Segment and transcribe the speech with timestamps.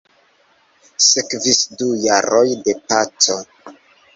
[1.09, 3.41] Sekvis du jaroj de paco.